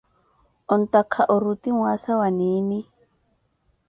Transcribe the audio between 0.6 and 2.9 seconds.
Ontakha oruti mwaasa wa niini?